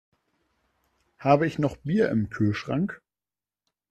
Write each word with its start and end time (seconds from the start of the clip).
Habe 1.19 1.45
ich 1.45 1.59
noch 1.59 1.77
Bier 1.77 2.09
im 2.09 2.31
Kühlschrank? 2.31 3.03